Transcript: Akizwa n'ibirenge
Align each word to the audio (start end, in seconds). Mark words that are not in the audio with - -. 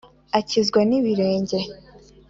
Akizwa 0.37 0.79
n'ibirenge 0.89 1.59